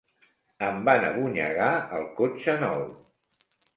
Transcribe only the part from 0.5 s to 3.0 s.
Em van abonyegar el cotxe nou.